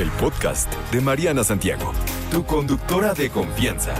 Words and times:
El 0.00 0.10
podcast 0.12 0.72
de 0.92 1.02
Mariana 1.02 1.44
Santiago, 1.44 1.92
tu 2.30 2.46
conductora 2.46 3.12
de 3.12 3.28
confianza. 3.28 3.94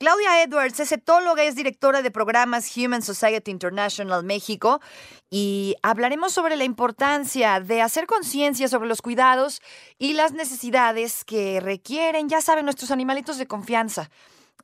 Claudia 0.00 0.42
Edwards 0.42 0.80
es 0.80 0.90
etóloga, 0.90 1.44
es 1.44 1.54
directora 1.54 2.02
de 2.02 2.10
programas 2.10 2.76
Human 2.76 3.02
Society 3.02 3.52
International 3.52 4.24
México 4.24 4.80
y 5.30 5.76
hablaremos 5.84 6.32
sobre 6.32 6.56
la 6.56 6.64
importancia 6.64 7.60
de 7.60 7.80
hacer 7.80 8.06
conciencia 8.08 8.66
sobre 8.66 8.88
los 8.88 9.02
cuidados 9.02 9.62
y 9.96 10.14
las 10.14 10.32
necesidades 10.32 11.24
que 11.24 11.60
requieren, 11.60 12.28
ya 12.28 12.40
saben, 12.40 12.64
nuestros 12.64 12.90
animalitos 12.90 13.38
de 13.38 13.46
confianza. 13.46 14.10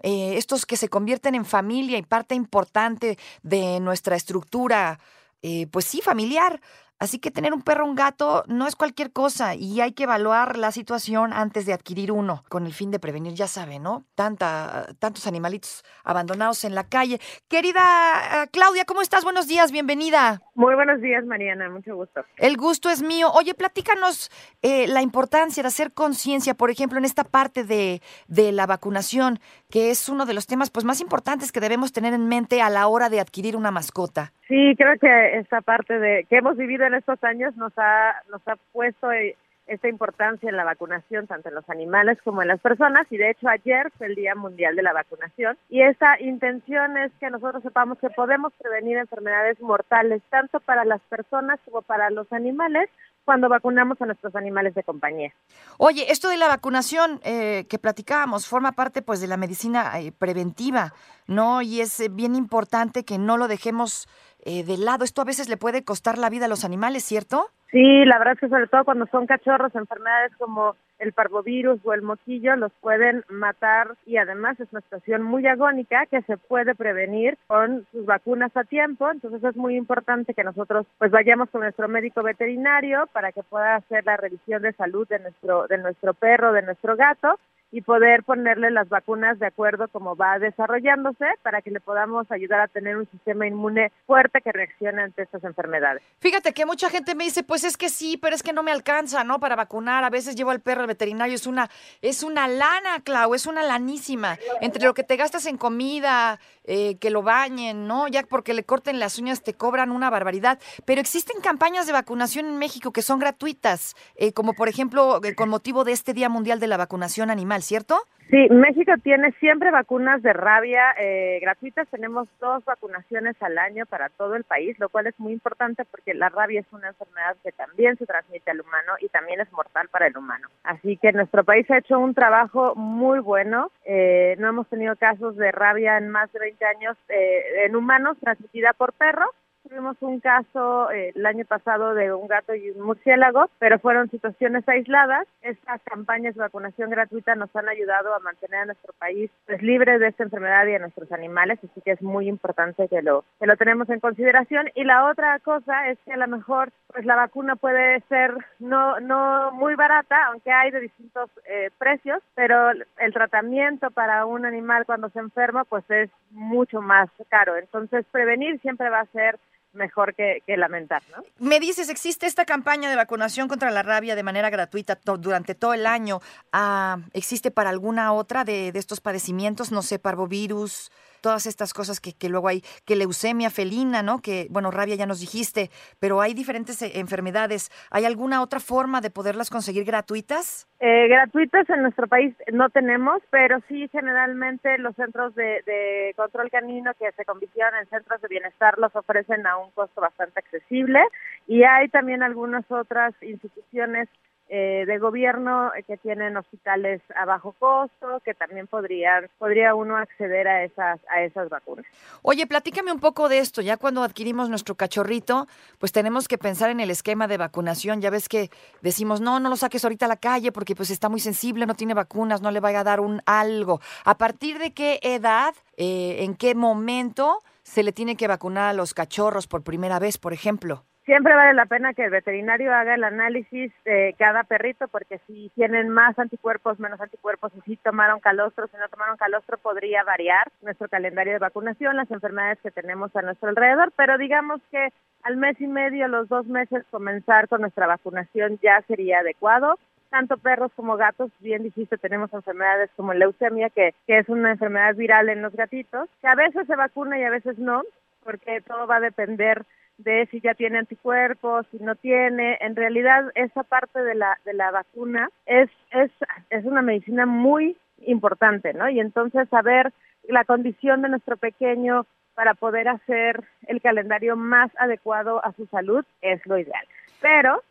Eh, 0.02 0.36
estos 0.36 0.66
que 0.66 0.77
se 0.77 0.88
convierten 0.88 1.36
en 1.36 1.45
familia 1.45 1.97
y 1.97 2.02
parte 2.02 2.34
importante 2.34 3.19
de 3.45 3.78
nuestra 3.78 4.16
estructura, 4.16 4.98
eh, 5.42 5.69
pues 5.70 5.84
sí, 5.84 6.00
familiar. 6.02 6.61
Así 7.00 7.18
que 7.18 7.30
tener 7.30 7.54
un 7.54 7.62
perro 7.62 7.86
o 7.86 7.88
un 7.88 7.95
gato 7.95 8.45
no 8.46 8.66
es 8.66 8.77
cualquier 8.77 9.10
cosa 9.10 9.54
y 9.54 9.80
hay 9.80 9.92
que 9.92 10.02
evaluar 10.02 10.58
la 10.58 10.70
situación 10.70 11.33
antes 11.33 11.64
de 11.64 11.72
adquirir 11.72 12.12
uno, 12.12 12.44
con 12.50 12.66
el 12.66 12.75
fin 12.75 12.91
de 12.91 12.98
prevenir, 12.98 13.33
ya 13.33 13.47
saben, 13.47 13.83
¿no? 13.83 14.05
Tanta, 14.14 14.86
tantos 14.98 15.27
animalitos 15.27 15.83
abandonados 16.05 16.62
en 16.64 16.75
la 16.75 16.84
calle. 16.84 17.19
Querida 17.48 17.80
ah, 17.80 18.47
Claudia, 18.52 18.84
¿cómo 18.84 19.00
estás? 19.00 19.25
Buenos 19.25 19.48
días, 19.48 19.72
bienvenida. 19.72 20.42
Muy 20.55 20.75
buenos 20.75 21.00
días, 21.00 21.25
Mariana, 21.25 21.70
mucho 21.70 21.97
gusto. 21.97 22.22
El 22.36 22.58
gusto 22.58 22.91
es 22.91 23.03
mío. 23.03 23.30
Oye, 23.32 23.55
platícanos 23.55 24.30
eh, 24.60 24.86
la 24.86 25.00
importancia 25.00 25.62
de 25.62 25.69
hacer 25.69 25.94
conciencia, 25.94 26.53
por 26.53 26.70
ejemplo, 26.70 26.98
en 26.98 27.06
esta 27.06 27.25
parte 27.25 27.64
de, 27.64 28.03
de 28.28 28.53
la 28.53 28.66
vacunación, 28.66 29.38
que 29.70 29.91
es 29.91 30.10
uno 30.10 30.27
de 30.27 30.34
los 30.34 30.47
temas 30.47 30.69
pues, 30.69 30.84
más 30.84 31.00
importantes 31.00 31.50
que 31.50 31.60
debemos 31.60 31.94
tener 31.94 32.12
en 32.12 32.28
mente 32.28 32.60
a 32.60 32.69
la 32.69 32.88
hora 32.88 33.08
de 33.08 33.20
adquirir 33.20 33.56
una 33.56 33.70
mascota. 33.70 34.34
Sí, 34.48 34.75
creo 34.77 34.98
que 34.98 35.38
esta 35.38 35.60
parte 35.60 35.98
de 35.98 36.27
que 36.28 36.38
hemos 36.38 36.56
vivido 36.56 36.84
en 36.91 36.96
estos 36.96 37.22
años 37.24 37.56
nos 37.56 37.72
ha 37.77 38.22
nos 38.30 38.46
ha 38.46 38.56
puesto 38.72 39.10
eh, 39.12 39.36
esta 39.66 39.88
importancia 39.88 40.48
en 40.48 40.56
la 40.56 40.64
vacunación 40.64 41.27
tanto 41.27 41.48
en 41.48 41.55
los 41.55 41.69
animales 41.70 42.19
como 42.24 42.42
en 42.42 42.48
las 42.48 42.60
personas 42.60 43.06
y 43.10 43.16
de 43.16 43.30
hecho 43.30 43.48
ayer 43.48 43.91
fue 43.97 44.08
el 44.08 44.16
Día 44.16 44.34
Mundial 44.34 44.74
de 44.74 44.82
la 44.82 44.92
Vacunación 44.92 45.56
y 45.69 45.82
esta 45.82 46.20
intención 46.20 46.97
es 46.98 47.12
que 47.20 47.30
nosotros 47.30 47.62
sepamos 47.62 47.98
que 47.98 48.10
podemos 48.10 48.52
prevenir 48.55 48.98
enfermedades 48.98 49.60
mortales 49.60 50.22
tanto 50.28 50.60
para 50.60 50.84
las 50.84 51.00
personas 51.02 51.60
como 51.64 51.82
para 51.82 52.10
los 52.10 52.30
animales 52.32 52.91
cuando 53.25 53.48
vacunamos 53.48 54.00
a 54.00 54.06
nuestros 54.06 54.34
animales 54.34 54.75
de 54.75 54.82
compañía. 54.82 55.32
Oye, 55.78 56.10
esto 56.10 56.28
de 56.30 56.36
la 56.36 56.48
vacunación 56.48 57.20
eh, 57.22 57.66
que 57.69 57.78
platicábamos 57.78 58.48
forma 58.48 58.72
parte 58.72 59.02
pues 59.02 59.20
de 59.20 59.28
la 59.28 59.36
medicina 59.36 60.00
eh, 60.00 60.10
preventiva, 60.10 60.94
¿no? 61.27 61.62
Y 61.62 61.80
es 61.80 62.00
eh, 62.00 62.08
bien 62.08 62.34
importante 62.34 63.04
que 63.04 63.19
no 63.19 63.36
lo 63.36 63.47
dejemos 63.47 64.08
eh, 64.44 64.64
de 64.64 64.78
lado. 64.78 65.05
Esto 65.05 65.22
a 65.22 65.24
veces 65.24 65.48
le 65.48 65.56
puede 65.56 65.84
costar 65.84 66.19
la 66.19 66.30
vida 66.30 66.46
a 66.46 66.48
los 66.48 66.64
animales, 66.64 67.05
¿cierto? 67.05 67.46
Sí, 67.70 68.05
la 68.05 68.19
verdad 68.19 68.34
es 68.34 68.41
que 68.41 68.48
sobre 68.48 68.66
todo 68.66 68.84
cuando 68.84 69.06
son 69.06 69.27
cachorros, 69.27 69.74
enfermedades 69.77 70.32
como 70.38 70.74
el 70.98 71.12
parvovirus 71.12 71.80
o 71.84 71.94
el 71.94 72.02
moquillo 72.02 72.56
los 72.56 72.72
pueden 72.80 73.24
matar 73.28 73.94
y 74.06 74.16
además 74.16 74.59
es 74.59 74.69
una 74.72 74.82
situación 74.82 75.22
muy 75.22 75.47
agónica 75.47 76.04
que 76.06 76.20
se 76.22 76.37
puede 76.37 76.75
prevenir 76.75 77.38
con 77.47 77.87
sus 77.92 78.04
vacunas 78.06 78.54
a 78.56 78.65
tiempo. 78.65 79.10
Entonces 79.10 79.42
es 79.44 79.56
muy 79.56 79.76
importante 79.76 80.34
que 80.34 80.44
nosotros 80.44 80.86
pues 80.98 81.10
vayamos 81.10 81.48
con 81.50 81.62
nuestro 81.62 81.88
médico 81.88 82.22
veterinario 82.22 83.09
para 83.12 83.32
que 83.32 83.42
pueda 83.42 83.76
hacer 83.76 84.04
la 84.04 84.16
revisión 84.16 84.62
de 84.62 84.72
salud 84.72 85.06
de 85.09 85.20
nuestro 85.20 85.66
de 85.69 85.78
nuestro 85.78 86.12
perro, 86.12 86.53
de 86.53 86.62
nuestro 86.62 86.97
gato 86.97 87.38
y 87.72 87.82
poder 87.82 88.25
ponerle 88.25 88.70
las 88.70 88.88
vacunas 88.88 89.38
de 89.38 89.47
acuerdo 89.47 89.88
como 89.88 90.16
va 90.16 90.38
desarrollándose 90.38 91.26
para 91.42 91.62
que 91.62 91.70
le 91.70 91.81
podamos 91.81 92.31
ayudar 92.31 92.60
a 92.60 92.69
tener 92.69 92.97
un 92.97 93.08
sistema 93.10 93.47
inmune 93.47 93.92
fuerte 94.06 94.41
que 94.41 94.53
reaccione 94.53 95.03
ante 95.03 95.22
estas 95.22 95.44
enfermedades. 95.44 96.03
Fíjate 96.19 96.53
que 96.53 96.66
mucha 96.66 96.91
gente 96.91 97.14
me 97.14 97.25
dice, 97.25 97.42
pues 97.42 97.64
es 97.64 97.76
que 97.76 97.88
sí, 97.88 98.16
pero 98.16 98.34
es 98.34 98.42
que 98.42 98.53
no 98.53 98.62
me 98.62 98.72
alcanza, 98.72 99.25
¿no? 99.25 99.38
Para 99.38 99.56
vacunar. 99.56 100.04
A 100.04 100.10
veces 100.10 100.34
llevo 100.34 100.50
al 100.50 100.60
perro 100.60 100.82
al 100.82 100.86
veterinario, 100.86 101.34
es 101.34 101.47
una, 101.47 101.70
es 102.03 102.22
una 102.22 102.48
lana, 102.48 103.00
Clau, 103.04 103.34
es 103.34 103.47
una 103.47 103.62
lanísima. 103.62 104.38
Entre 104.60 104.84
lo 104.84 104.94
que 104.94 105.04
te 105.04 105.16
gastas 105.16 105.47
en 105.47 105.56
comida, 105.56 106.41
eh, 106.72 106.98
que 106.98 107.10
lo 107.10 107.22
bañen, 107.22 107.88
¿no? 107.88 108.06
Ya 108.06 108.22
porque 108.22 108.54
le 108.54 108.62
corten 108.62 109.00
las 109.00 109.19
uñas 109.19 109.42
te 109.42 109.54
cobran 109.54 109.91
una 109.91 110.08
barbaridad. 110.08 110.60
Pero 110.84 111.00
existen 111.00 111.41
campañas 111.41 111.88
de 111.88 111.92
vacunación 111.92 112.47
en 112.47 112.58
México 112.58 112.92
que 112.92 113.03
son 113.03 113.19
gratuitas, 113.19 113.97
eh, 114.14 114.32
como 114.32 114.54
por 114.54 114.69
ejemplo 114.69 115.20
eh, 115.25 115.34
con 115.34 115.48
motivo 115.48 115.82
de 115.82 115.91
este 115.91 116.14
Día 116.14 116.28
Mundial 116.28 116.60
de 116.60 116.69
la 116.69 116.76
Vacunación 116.76 117.28
Animal, 117.28 117.64
¿cierto? 117.64 118.06
Sí, 118.30 118.48
México 118.48 118.92
tiene 119.02 119.32
siempre 119.41 119.72
vacunas 119.72 120.22
de 120.22 120.32
rabia 120.32 120.94
eh, 120.96 121.41
gratuitas. 121.42 121.88
Tenemos 121.88 122.28
dos 122.41 122.64
vacunaciones 122.64 123.34
al 123.42 123.58
año 123.58 123.86
para 123.86 124.08
todo 124.08 124.36
el 124.36 124.44
país, 124.44 124.78
lo 124.78 124.88
cual 124.88 125.08
es 125.08 125.18
muy 125.18 125.32
importante 125.32 125.84
porque 125.84 126.14
la 126.14 126.28
rabia 126.28 126.60
es 126.60 126.66
una 126.72 126.88
enfermedad 126.88 127.36
que 127.42 127.50
también 127.50 127.96
se 127.96 128.06
transmite 128.06 128.52
al 128.52 128.60
humano 128.60 128.92
y 129.00 129.08
también 129.08 129.41
es 129.41 129.50
mortal 129.50 129.88
para 129.88 130.06
el 130.06 130.16
humano. 130.16 130.46
Así 130.62 130.96
que 130.96 131.10
nuestro 131.10 131.42
país 131.42 131.68
ha 131.72 131.78
hecho 131.78 131.98
un 131.98 132.14
trabajo 132.14 132.76
muy 132.76 133.18
bueno. 133.18 133.72
Eh, 133.84 134.36
no 134.38 134.48
hemos 134.48 134.68
tenido 134.68 134.94
casos 134.94 135.36
de 135.36 135.50
rabia 135.50 135.98
en 135.98 136.08
más 136.08 136.32
de 136.32 136.38
20 136.38 136.64
años 136.66 136.97
eh, 137.08 137.64
en 137.66 137.74
humanos 137.74 138.16
transmitida 138.20 138.74
por 138.74 138.92
perros 138.92 139.30
Tuvimos 139.70 139.97
un 140.00 140.19
caso 140.19 140.91
eh, 140.91 141.12
el 141.14 141.25
año 141.25 141.44
pasado 141.44 141.94
de 141.94 142.12
un 142.12 142.26
gato 142.26 142.53
y 142.56 142.70
un 142.70 142.81
murciélago, 142.81 143.48
pero 143.60 143.78
fueron 143.78 144.10
situaciones 144.10 144.69
aisladas. 144.69 145.28
Estas 145.42 145.81
campañas 145.82 146.34
de 146.34 146.41
vacunación 146.41 146.91
gratuita 146.91 147.36
nos 147.36 147.54
han 147.54 147.69
ayudado 147.69 148.12
a 148.12 148.19
mantener 148.19 148.62
a 148.62 148.64
nuestro 148.64 148.92
país 148.94 149.30
pues, 149.47 149.62
libre 149.62 150.00
de 150.00 150.09
esta 150.09 150.25
enfermedad 150.25 150.66
y 150.66 150.75
a 150.75 150.80
nuestros 150.80 151.12
animales, 151.12 151.60
así 151.62 151.80
que 151.82 151.92
es 151.92 152.03
muy 152.03 152.28
importante 152.28 152.88
que 152.88 153.00
lo 153.00 153.25
que 153.38 153.47
lo 153.47 153.56
tenemos 153.56 153.88
en 153.91 154.00
consideración. 154.00 154.69
Y 154.75 154.82
la 154.82 155.09
otra 155.09 155.38
cosa 155.38 155.88
es 155.88 156.00
que 156.04 156.14
a 156.14 156.16
lo 156.16 156.26
mejor 156.26 156.72
pues 156.88 157.06
la 157.06 157.14
vacuna 157.14 157.54
puede 157.54 158.00
ser 158.09 158.34
no 158.59 158.98
no 158.98 159.53
muy 159.53 159.76
barata, 159.76 160.26
aunque 160.26 160.50
hay 160.50 160.72
de 160.72 160.80
distintos 160.80 161.30
eh, 161.44 161.70
precios, 161.78 162.20
pero 162.34 162.72
el 162.72 163.12
tratamiento 163.12 163.92
para 163.92 164.26
un 164.26 164.47
animal 164.47 164.84
cuando 164.84 165.10
se 165.10 165.20
enferma 165.20 165.62
pues 165.62 165.88
es 165.91 166.10
mucho 166.32 166.82
más 166.82 167.09
caro. 167.28 167.56
Entonces 167.56 168.04
prevenir 168.10 168.60
siempre 168.62 168.91
va 168.91 169.03
a 169.03 169.06
ser 169.06 169.38
mejor 169.72 170.14
que, 170.14 170.42
lamentar, 170.47 171.03
¿no? 171.14 171.22
Me 171.38 171.60
dices, 171.60 171.88
existe 171.88 172.26
esta 172.26 172.44
campaña 172.44 172.91
de 172.91 172.97
vacunación 172.97 173.48
contra 173.48 173.70
la 173.70 173.82
rabia 173.82 174.16
de 174.16 174.22
manera 174.22 174.50
gratuita 174.50 174.98
durante 175.19 175.54
todo 175.54 175.75
el 175.75 175.86
año. 175.86 176.20
Ah, 176.53 176.98
¿Existe 177.12 177.50
para 177.50 177.70
alguna 177.70 178.12
otra 178.12 178.44
de, 178.44 178.72
de, 178.72 178.78
estos 178.78 179.00
padecimientos? 179.00 179.70
No 179.70 179.82
sé, 179.82 179.98
parvovirus, 179.98 180.91
todas 181.20 181.47
estas 181.47 181.72
cosas 181.72 182.00
que, 182.00 182.12
que, 182.12 182.28
luego 182.28 182.48
hay, 182.48 182.62
que 182.84 182.97
leucemia 182.97 183.50
felina, 183.50 184.03
¿no? 184.03 184.20
Que, 184.20 184.47
bueno, 184.50 184.70
rabia 184.70 184.94
ya 184.94 185.06
nos 185.06 185.20
dijiste, 185.20 185.70
pero 185.98 186.20
hay 186.20 186.34
diferentes 186.34 186.81
eh, 186.82 186.92
enfermedades. 186.94 187.70
¿Hay 187.91 188.04
alguna 188.04 188.42
otra 188.42 188.60
forma 188.60 189.00
de 189.00 189.10
poderlas 189.10 189.50
conseguir 189.50 189.84
gratuitas? 189.84 190.66
Eh, 190.80 191.09
gratuitas 191.09 191.69
en 191.69 191.82
nuestro 191.82 192.06
país 192.06 192.34
no 192.53 192.70
tenemos, 192.70 193.22
pero 193.30 193.60
sí 193.69 193.88
generalmente 193.88 194.78
los 194.78 194.97
centros 194.97 195.34
de, 195.34 195.62
de 195.66 196.14
control 196.16 196.50
canino 196.50 196.92
que 196.98 197.12
se 197.12 197.25
convirtieron 197.25 197.75
en 197.76 197.88
centros 197.88 198.20
de 198.22 198.28
bienestar 198.28 198.78
los 198.78 198.94
ofrecen 198.97 199.47
a 199.47 199.59
un 199.59 199.70
costo 199.72 200.00
bastante 200.00 200.41
accesible 200.41 201.00
y 201.47 201.65
hay 201.65 201.89
también 201.89 202.22
algunas 202.22 202.65
otras 202.71 203.15
instituciones 203.22 204.09
eh, 204.52 204.84
de 204.84 204.98
gobierno 204.98 205.72
eh, 205.74 205.84
que 205.84 205.97
tienen 205.97 206.36
hospitales 206.36 207.00
a 207.14 207.24
bajo 207.24 207.52
costo, 207.52 208.20
que 208.24 208.34
también 208.34 208.66
podrían, 208.66 209.30
podría 209.38 209.76
uno 209.76 209.97
acceder 209.97 210.48
a 210.48 210.64
esas, 210.64 210.98
a 211.08 211.22
esas 211.22 211.48
vacunas. 211.48 211.86
Oye, 212.22 212.48
platícame 212.48 212.91
un 212.91 212.98
poco 212.98 213.28
de 213.28 213.38
esto. 213.38 213.62
Ya 213.62 213.76
cuando 213.76 214.02
adquirimos 214.02 214.48
nuestro 214.48 214.74
cachorrito, 214.74 215.47
pues 215.78 215.92
tenemos 215.92 216.26
que 216.26 216.36
pensar 216.36 216.68
en 216.70 216.80
el 216.80 216.91
esquema 216.91 217.28
de 217.28 217.36
vacunación. 217.36 218.00
Ya 218.00 218.10
ves 218.10 218.28
que 218.28 218.50
decimos, 218.80 219.20
no, 219.20 219.38
no 219.38 219.50
lo 219.50 219.56
saques 219.56 219.84
ahorita 219.84 220.06
a 220.06 220.08
la 220.08 220.16
calle 220.16 220.50
porque 220.50 220.74
pues 220.74 220.91
está 220.91 221.08
muy 221.08 221.20
sensible, 221.20 221.64
no 221.64 221.76
tiene 221.76 221.94
vacunas, 221.94 222.42
no 222.42 222.50
le 222.50 222.58
vaya 222.58 222.80
a 222.80 222.84
dar 222.84 222.98
un 222.98 223.22
algo. 223.26 223.80
¿A 224.04 224.18
partir 224.18 224.58
de 224.58 224.74
qué 224.74 224.98
edad, 225.02 225.54
eh, 225.76 226.24
en 226.24 226.34
qué 226.34 226.56
momento 226.56 227.38
se 227.62 227.84
le 227.84 227.92
tiene 227.92 228.16
que 228.16 228.26
vacunar 228.26 228.70
a 228.70 228.72
los 228.72 228.94
cachorros 228.94 229.47
por 229.47 229.62
primera 229.62 230.00
vez, 230.00 230.18
por 230.18 230.32
ejemplo? 230.32 230.84
Siempre 231.04 231.34
vale 231.34 231.54
la 231.54 231.66
pena 231.66 231.94
que 231.94 232.04
el 232.04 232.10
veterinario 232.10 232.72
haga 232.74 232.94
el 232.94 233.04
análisis 233.04 233.72
de 233.84 234.14
cada 234.18 234.44
perrito, 234.44 234.88
porque 234.88 235.18
si 235.26 235.50
tienen 235.54 235.88
más 235.88 236.18
anticuerpos, 236.18 236.78
menos 236.78 237.00
anticuerpos, 237.00 237.52
y 237.56 237.60
si 237.62 237.76
tomaron 237.76 238.20
calostro, 238.20 238.66
si 238.68 238.76
no 238.76 238.88
tomaron 238.88 239.16
calostro, 239.16 239.58
podría 239.58 240.04
variar 240.04 240.50
nuestro 240.62 240.88
calendario 240.88 241.34
de 241.34 241.38
vacunación, 241.38 241.97
las 241.97 242.10
enfermedades 242.10 242.58
que 242.62 242.70
tenemos 242.70 243.14
a 243.16 243.22
nuestro 243.22 243.48
alrededor, 243.48 243.92
pero 243.97 244.18
digamos 244.18 244.60
que 244.70 244.88
al 245.22 245.36
mes 245.36 245.60
y 245.60 245.66
medio, 245.66 246.08
los 246.08 246.28
dos 246.28 246.47
meses, 246.47 246.84
comenzar 246.91 247.48
con 247.48 247.60
nuestra 247.60 247.86
vacunación 247.86 248.58
ya 248.62 248.80
sería 248.86 249.18
adecuado. 249.18 249.78
Tanto 250.08 250.38
perros 250.38 250.72
como 250.74 250.97
gatos, 250.97 251.30
bien 251.38 251.62
dijiste, 251.62 251.97
tenemos 251.97 252.32
enfermedades 252.32 252.91
como 252.97 253.14
leucemia, 253.14 253.70
que, 253.70 253.94
que 254.08 254.18
es 254.18 254.28
una 254.28 254.50
enfermedad 254.50 254.97
viral 254.97 255.28
en 255.28 255.41
los 255.41 255.54
gatitos, 255.54 256.08
que 256.20 256.26
a 256.26 256.35
veces 256.35 256.66
se 256.66 256.75
vacuna 256.75 257.16
y 257.18 257.23
a 257.23 257.30
veces 257.30 257.58
no, 257.58 257.82
porque 258.25 258.61
todo 258.62 258.88
va 258.88 258.97
a 258.97 259.00
depender 259.00 259.64
de 260.04 260.26
si 260.30 260.40
ya 260.40 260.54
tiene 260.54 260.78
anticuerpos, 260.78 261.66
si 261.70 261.78
no 261.78 261.94
tiene. 261.94 262.58
En 262.61 262.76
realidad, 262.76 263.30
esa 263.35 263.62
parte 263.62 264.02
de 264.02 264.14
la, 264.14 264.38
de 264.44 264.54
la 264.54 264.70
vacuna 264.70 265.30
es, 265.47 265.70
es, 265.92 266.11
es 266.50 266.64
una 266.64 266.82
medicina 266.82 267.26
muy 267.26 267.76
importante, 268.06 268.73
¿no? 268.73 268.88
Y 268.88 269.00
entonces 269.00 269.49
saber 269.49 269.92
la 270.28 270.44
condición 270.44 271.02
de 271.02 271.08
nuestro 271.08 271.37
pequeño 271.37 272.06
para 272.35 272.54
poder 272.54 272.88
hacer 272.88 273.44
el 273.66 273.80
calendario 273.80 274.37
más 274.37 274.70
adecuado 274.78 275.44
a 275.44 275.52
su 275.52 275.66
salud 275.66 276.04
es 276.23 276.44
lo 276.47 276.58
ideal. 276.58 276.87
Pero 277.20 277.62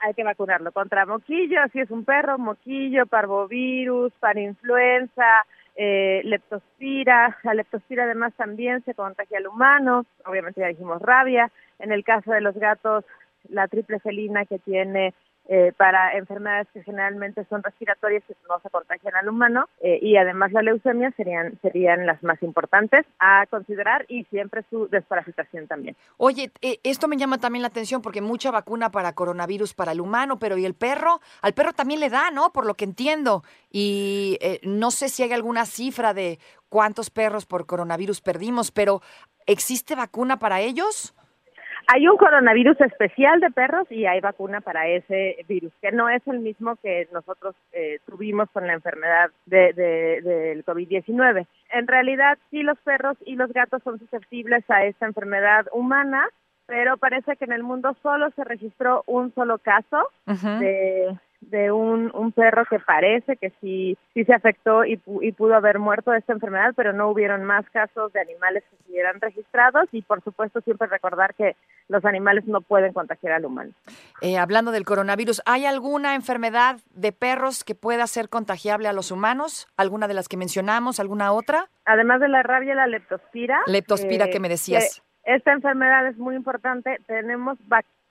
hay 0.00 0.14
que 0.14 0.24
vacunarlo 0.24 0.72
contra 0.72 1.06
moquillo, 1.06 1.60
si 1.72 1.80
es 1.80 1.90
un 1.90 2.04
perro, 2.04 2.36
moquillo, 2.36 3.06
parvovirus, 3.06 4.12
parinfluenza, 4.18 5.46
eh, 5.78 6.20
leptospira. 6.24 7.38
La 7.44 7.54
leptospira 7.54 8.04
además 8.04 8.34
también 8.36 8.84
se 8.84 8.94
contagia 8.94 9.38
al 9.38 9.46
humano, 9.46 10.04
obviamente 10.26 10.60
ya 10.60 10.66
dijimos 10.66 11.00
rabia. 11.00 11.50
En 11.78 11.92
el 11.92 12.02
caso 12.04 12.32
de 12.32 12.40
los 12.40 12.56
gatos, 12.56 13.04
la 13.48 13.68
triple 13.68 14.00
felina 14.00 14.44
que 14.44 14.58
tiene 14.58 15.14
eh, 15.50 15.72
para 15.78 16.12
enfermedades 16.12 16.68
que 16.74 16.82
generalmente 16.82 17.42
son 17.48 17.62
respiratorias 17.62 18.22
que 18.28 18.34
no 18.50 18.60
se 18.60 18.68
contagian 18.68 19.16
al 19.16 19.30
humano 19.30 19.66
eh, 19.80 19.98
y 20.02 20.18
además 20.18 20.52
la 20.52 20.60
leucemia 20.60 21.10
serían 21.16 21.58
serían 21.62 22.04
las 22.04 22.22
más 22.22 22.42
importantes 22.42 23.06
a 23.18 23.46
considerar 23.46 24.04
y 24.08 24.24
siempre 24.24 24.62
su 24.68 24.88
desparasitación 24.88 25.66
también. 25.66 25.96
Oye, 26.18 26.52
eh, 26.60 26.80
esto 26.82 27.08
me 27.08 27.16
llama 27.16 27.38
también 27.38 27.62
la 27.62 27.68
atención 27.68 28.02
porque 28.02 28.20
mucha 28.20 28.50
vacuna 28.50 28.90
para 28.90 29.14
coronavirus 29.14 29.72
para 29.72 29.92
el 29.92 30.02
humano, 30.02 30.38
pero 30.38 30.58
¿y 30.58 30.66
el 30.66 30.74
perro? 30.74 31.22
Al 31.40 31.54
perro 31.54 31.72
también 31.72 32.00
le 32.00 32.10
da, 32.10 32.30
¿no? 32.30 32.52
Por 32.52 32.66
lo 32.66 32.74
que 32.74 32.84
entiendo. 32.84 33.42
Y 33.72 34.38
no 34.64 34.90
sé 34.90 35.08
si 35.08 35.22
hay 35.22 35.32
alguna 35.32 35.64
cifra 35.64 36.12
de 36.12 36.38
cuántos 36.68 37.08
perros 37.08 37.46
por 37.46 37.64
coronavirus 37.64 38.20
perdimos, 38.20 38.70
pero 38.70 39.00
¿existe 39.46 39.94
vacuna 39.94 40.38
para 40.38 40.60
ellos? 40.60 41.14
Hay 41.90 42.06
un 42.06 42.18
coronavirus 42.18 42.78
especial 42.82 43.40
de 43.40 43.50
perros 43.50 43.90
y 43.90 44.04
hay 44.04 44.20
vacuna 44.20 44.60
para 44.60 44.86
ese 44.86 45.42
virus, 45.48 45.72
que 45.80 45.90
no 45.90 46.10
es 46.10 46.20
el 46.28 46.40
mismo 46.40 46.76
que 46.76 47.08
nosotros 47.14 47.54
eh, 47.72 47.98
tuvimos 48.04 48.50
con 48.50 48.66
la 48.66 48.74
enfermedad 48.74 49.30
de, 49.46 49.72
del 49.72 50.66
COVID-19. 50.66 51.46
En 51.72 51.86
realidad, 51.86 52.36
sí 52.50 52.62
los 52.62 52.76
perros 52.80 53.16
y 53.24 53.36
los 53.36 53.50
gatos 53.54 53.82
son 53.84 53.98
susceptibles 53.98 54.68
a 54.68 54.84
esta 54.84 55.06
enfermedad 55.06 55.66
humana, 55.72 56.28
pero 56.66 56.98
parece 56.98 57.36
que 57.36 57.46
en 57.46 57.52
el 57.52 57.62
mundo 57.62 57.96
solo 58.02 58.28
se 58.36 58.44
registró 58.44 59.02
un 59.06 59.32
solo 59.34 59.56
caso 59.56 60.10
de, 60.26 61.16
de 61.40 61.70
un, 61.70 62.10
un 62.14 62.32
perro 62.32 62.64
que 62.64 62.78
parece 62.78 63.36
que 63.36 63.52
sí, 63.60 63.96
sí 64.12 64.24
se 64.24 64.34
afectó 64.34 64.84
y, 64.84 65.00
y 65.22 65.32
pudo 65.32 65.54
haber 65.54 65.78
muerto 65.78 66.10
de 66.10 66.18
esta 66.18 66.32
enfermedad, 66.32 66.72
pero 66.76 66.92
no 66.92 67.08
hubieron 67.08 67.44
más 67.44 67.68
casos 67.70 68.12
de 68.12 68.20
animales 68.20 68.64
que 68.68 68.76
estuvieran 68.76 69.20
registrados 69.20 69.88
y 69.92 70.02
por 70.02 70.22
supuesto 70.22 70.60
siempre 70.62 70.88
recordar 70.88 71.34
que 71.34 71.56
los 71.88 72.04
animales 72.04 72.46
no 72.46 72.60
pueden 72.60 72.92
contagiar 72.92 73.34
al 73.34 73.44
humano. 73.44 73.72
Eh, 74.20 74.36
hablando 74.36 74.72
del 74.72 74.84
coronavirus, 74.84 75.42
¿hay 75.46 75.64
alguna 75.64 76.14
enfermedad 76.14 76.80
de 76.94 77.12
perros 77.12 77.64
que 77.64 77.74
pueda 77.74 78.06
ser 78.06 78.28
contagiable 78.28 78.88
a 78.88 78.92
los 78.92 79.10
humanos? 79.10 79.68
¿Alguna 79.76 80.08
de 80.08 80.14
las 80.14 80.28
que 80.28 80.36
mencionamos? 80.36 81.00
¿Alguna 81.00 81.32
otra? 81.32 81.68
Además 81.84 82.20
de 82.20 82.28
la 82.28 82.42
rabia, 82.42 82.74
la 82.74 82.86
leptospira. 82.86 83.60
Leptospira 83.66 84.26
eh, 84.26 84.30
que 84.30 84.40
me 84.40 84.48
decías. 84.48 85.02
esta 85.24 85.52
enfermedad 85.52 86.06
es 86.08 86.18
muy 86.18 86.34
importante. 86.34 86.98
Tenemos 87.06 87.58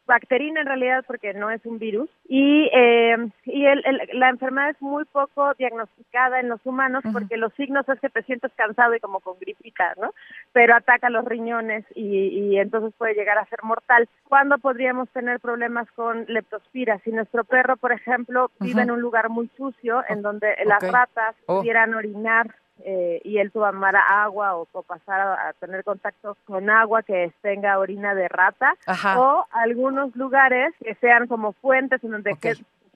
bacterina 0.08 0.62
en 0.62 0.68
realidad 0.68 1.04
porque 1.06 1.34
no 1.34 1.52
es 1.52 1.64
un 1.66 1.78
virus 1.78 2.10
y 2.28 2.70
eh, 2.74 3.18
y 3.46 3.66
el, 3.66 3.84
la 4.14 4.30
enfermedad 4.30 4.72
es 4.72 4.82
muy 4.82 5.06
poco 5.06 5.54
diagnosticada 5.56 6.40
en 6.40 6.50
los 6.50 6.66
humanos 6.66 7.04
porque 7.12 7.38
los 7.38 7.54
signos 7.54 7.88
es 7.90 8.00
que 8.00 8.10
te 8.10 8.24
sientes 8.24 8.52
cansado 8.56 8.96
y 8.96 9.00
como 9.00 9.20
con 9.20 9.38
gripita, 9.40 9.94
¿no? 10.02 10.14
Pero 10.54 10.76
ataca 10.76 11.10
los 11.10 11.26
riñones 11.26 11.86
y, 11.94 12.30
y 12.30 12.58
entonces 12.58 12.94
puede 12.98 13.14
llegar 13.14 13.38
a 13.38 13.46
ser 13.46 13.60
mortal. 13.64 14.08
¿Cuándo 14.28 14.58
podríamos 14.58 15.10
tener 15.10 15.40
problemas 15.40 15.90
con 15.92 16.26
leptospira? 16.28 17.00
Si 17.00 17.12
nuestro 17.12 17.44
perro, 17.44 17.78
por 17.78 17.92
ejemplo, 17.92 18.52
vive 18.60 18.82
en 18.82 18.92
un 18.92 19.02
lugar 19.02 19.30
muy 19.30 19.50
sucio 19.58 20.04
en 20.10 20.22
donde 20.22 20.56
las 20.66 20.82
ratas 20.82 21.36
oh. 21.46 21.60
pudieran 21.60 21.94
orinar 21.94 22.56
eh, 22.84 23.22
y 23.24 23.40
él 23.40 23.52
tomar 23.52 23.96
agua 23.96 24.56
o, 24.56 24.66
pasar 24.84 25.22
a, 25.22 25.54
tener 25.60 25.84
contacto 25.84 26.38
con 26.46 26.70
agua 26.70 27.04
que 27.04 27.32
tenga 27.42 27.80
orina 27.80 28.14
de 28.16 28.28
rata 28.28 28.76
o 29.18 29.46
algunos 29.52 30.16
lugares 30.16 30.74
que 30.84 30.96
sean 30.96 31.28
como 31.28 31.54
fuentes 31.54 32.04
en 32.04 32.12
donde 32.12 32.36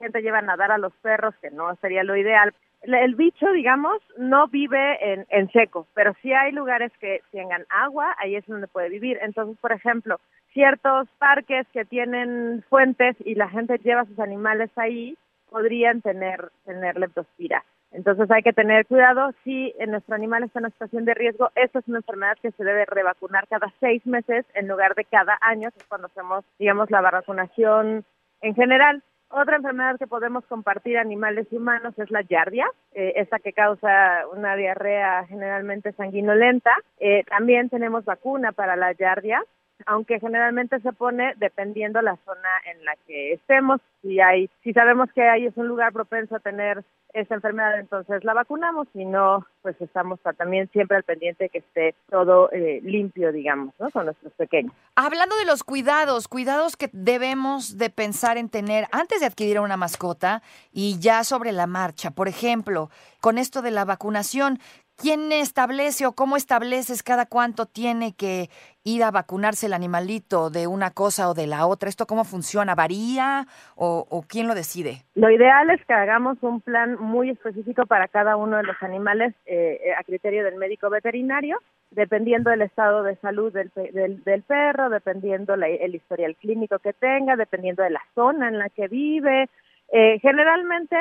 gente 0.01 0.21
lleva 0.21 0.39
a 0.39 0.43
nadar 0.43 0.71
a 0.71 0.77
los 0.77 0.93
perros, 1.01 1.35
que 1.41 1.51
no 1.51 1.75
sería 1.77 2.03
lo 2.03 2.15
ideal. 2.15 2.53
El, 2.81 3.13
bicho, 3.13 3.51
digamos, 3.51 4.01
no 4.17 4.47
vive 4.47 5.13
en, 5.13 5.27
en 5.29 5.51
seco, 5.51 5.85
pero 5.93 6.15
si 6.21 6.33
hay 6.33 6.51
lugares 6.51 6.91
que 6.99 7.21
tengan 7.31 7.63
agua, 7.69 8.15
ahí 8.17 8.35
es 8.35 8.45
donde 8.47 8.67
puede 8.67 8.89
vivir. 8.89 9.19
Entonces, 9.21 9.55
por 9.61 9.71
ejemplo, 9.71 10.19
ciertos 10.53 11.07
parques 11.19 11.67
que 11.73 11.85
tienen 11.85 12.63
fuentes 12.69 13.15
y 13.23 13.35
la 13.35 13.49
gente 13.49 13.77
lleva 13.77 14.05
sus 14.05 14.19
animales 14.19 14.71
ahí, 14.77 15.15
podrían 15.49 16.01
tener, 16.01 16.51
tener 16.65 16.97
leptospira. 16.97 17.63
Entonces 17.91 18.31
hay 18.31 18.41
que 18.41 18.53
tener 18.53 18.85
cuidado 18.85 19.33
si 19.43 19.73
nuestro 19.87 20.15
animal 20.15 20.43
está 20.43 20.59
en 20.59 20.65
una 20.65 20.71
situación 20.71 21.05
de 21.05 21.13
riesgo. 21.13 21.51
Esta 21.55 21.79
es 21.79 21.87
una 21.87 21.99
enfermedad 21.99 22.37
que 22.41 22.51
se 22.51 22.63
debe 22.63 22.85
revacunar 22.85 23.47
cada 23.47 23.71
seis 23.79 24.05
meses 24.05 24.45
en 24.53 24.67
lugar 24.67 24.95
de 24.95 25.05
cada 25.05 25.37
año, 25.41 25.69
es 25.69 25.83
cuando 25.85 26.07
hacemos, 26.07 26.45
digamos, 26.57 26.89
la 26.89 27.01
vacunación 27.01 28.05
en 28.41 28.55
general. 28.55 29.03
Otra 29.29 29.55
enfermedad 29.55 29.97
que 29.97 30.07
podemos 30.07 30.45
compartir 30.45 30.97
animales 30.97 31.47
y 31.51 31.55
humanos 31.55 31.97
es 31.97 32.11
la 32.11 32.21
yardia, 32.21 32.67
eh, 32.93 33.13
esa 33.15 33.39
que 33.39 33.53
causa 33.53 34.25
una 34.33 34.57
diarrea 34.57 35.25
generalmente 35.25 35.93
sanguinolenta. 35.93 36.71
Eh, 36.99 37.23
también 37.29 37.69
tenemos 37.69 38.03
vacuna 38.03 38.51
para 38.51 38.75
la 38.75 38.91
yardia 38.91 39.41
aunque 39.85 40.19
generalmente 40.19 40.79
se 40.79 40.93
pone 40.93 41.33
dependiendo 41.37 42.01
la 42.01 42.17
zona 42.25 42.49
en 42.65 42.83
la 42.85 42.95
que 43.07 43.33
estemos. 43.33 43.81
Si 44.01 44.19
hay, 44.19 44.49
si 44.63 44.73
sabemos 44.73 45.09
que 45.13 45.21
ahí 45.21 45.45
es 45.45 45.57
un 45.57 45.67
lugar 45.67 45.93
propenso 45.93 46.35
a 46.35 46.39
tener 46.39 46.83
esa 47.13 47.35
enfermedad, 47.35 47.79
entonces 47.79 48.23
la 48.23 48.33
vacunamos. 48.33 48.87
Si 48.93 49.05
no, 49.05 49.45
pues 49.61 49.79
estamos 49.81 50.19
también 50.37 50.69
siempre 50.71 50.97
al 50.97 51.03
pendiente 51.03 51.45
de 51.45 51.49
que 51.49 51.57
esté 51.59 51.95
todo 52.09 52.51
eh, 52.51 52.79
limpio, 52.83 53.31
digamos, 53.31 53.73
¿no? 53.79 53.89
Con 53.91 54.05
nuestros 54.05 54.33
pequeños. 54.33 54.73
Hablando 54.95 55.35
de 55.37 55.45
los 55.45 55.63
cuidados, 55.63 56.27
cuidados 56.27 56.77
que 56.77 56.89
debemos 56.93 57.77
de 57.77 57.89
pensar 57.89 58.37
en 58.37 58.49
tener 58.49 58.87
antes 58.91 59.19
de 59.19 59.25
adquirir 59.25 59.59
una 59.59 59.77
mascota 59.77 60.41
y 60.71 60.99
ya 60.99 61.23
sobre 61.23 61.51
la 61.51 61.67
marcha. 61.67 62.11
Por 62.11 62.27
ejemplo, 62.27 62.89
con 63.19 63.37
esto 63.37 63.61
de 63.61 63.71
la 63.71 63.85
vacunación, 63.85 64.59
¿Quién 65.01 65.31
establece 65.31 66.05
o 66.05 66.11
cómo 66.11 66.37
estableces 66.37 67.01
cada 67.01 67.25
cuánto 67.25 67.65
tiene 67.65 68.13
que 68.15 68.49
ir 68.83 69.03
a 69.03 69.09
vacunarse 69.09 69.65
el 69.65 69.73
animalito 69.73 70.51
de 70.51 70.67
una 70.67 70.91
cosa 70.91 71.27
o 71.27 71.33
de 71.33 71.47
la 71.47 71.65
otra? 71.65 71.89
¿Esto 71.89 72.05
cómo 72.05 72.23
funciona? 72.23 72.75
¿Varía 72.75 73.47
o, 73.75 74.23
quién 74.29 74.47
lo 74.47 74.53
decide? 74.53 75.01
Lo 75.15 75.31
ideal 75.31 75.71
es 75.71 75.83
que 75.87 75.93
hagamos 75.93 76.37
un 76.41 76.61
plan 76.61 76.97
muy 76.99 77.31
específico 77.31 77.87
para 77.87 78.07
cada 78.09 78.35
uno 78.35 78.57
de 78.57 78.63
los 78.63 78.75
animales 78.81 79.33
eh, 79.47 79.79
eh, 79.83 79.93
a 79.97 80.03
criterio 80.03 80.43
del 80.43 80.57
médico 80.57 80.91
veterinario, 80.91 81.57
dependiendo 81.89 82.51
del 82.51 82.61
estado 82.61 83.01
de 83.01 83.15
salud 83.15 83.51
del, 83.51 83.71
del, 83.73 84.43
perro, 84.43 84.91
dependiendo 84.91 85.55
el 85.55 85.95
historial 85.95 86.35
clínico 86.35 86.77
que 86.77 86.93
tenga, 86.93 87.35
dependiendo 87.35 87.81
de 87.81 87.89
la 87.89 88.03
zona 88.13 88.49
en 88.49 88.59
la 88.59 88.69
que 88.69 88.87
vive. 88.87 89.49
Eh, 89.91 90.19
generalmente 90.21 90.95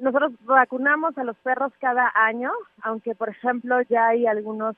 nosotros 0.00 0.32
vacunamos 0.44 1.16
a 1.18 1.24
los 1.24 1.36
perros 1.38 1.72
cada 1.80 2.10
año, 2.14 2.50
aunque 2.82 3.14
por 3.14 3.28
ejemplo 3.28 3.80
ya 3.82 4.08
hay 4.08 4.26
algunos 4.26 4.76